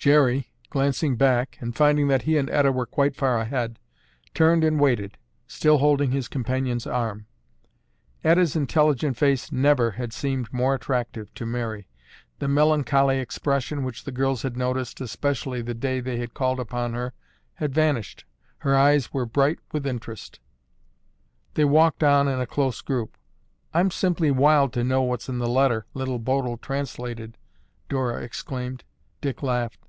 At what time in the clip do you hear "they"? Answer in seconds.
15.98-16.18, 21.54-21.64